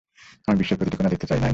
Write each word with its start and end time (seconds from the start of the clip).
আমি 0.47 0.57
বিশ্বের 0.61 0.77
প্রতিটি 0.79 0.97
কোণা 0.99 1.11
দেখতে 1.13 1.27
চাই, 1.29 1.37
নায়না। 1.41 1.49